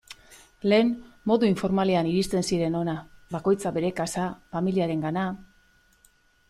[0.71, 0.87] Lehen
[1.31, 2.97] modu informalean iristen ziren hona,
[3.37, 4.27] bakoitza bere kasa,
[4.57, 5.29] familiarengana...